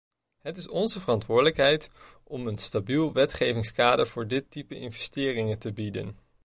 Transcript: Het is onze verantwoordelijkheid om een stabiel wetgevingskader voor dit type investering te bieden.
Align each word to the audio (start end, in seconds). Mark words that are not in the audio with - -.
Het 0.41 0.57
is 0.57 0.67
onze 0.69 0.99
verantwoordelijkheid 0.99 1.89
om 2.23 2.47
een 2.47 2.57
stabiel 2.57 3.13
wetgevingskader 3.13 4.07
voor 4.07 4.27
dit 4.27 4.51
type 4.51 4.75
investering 4.75 5.59
te 5.59 5.73
bieden. 5.73 6.17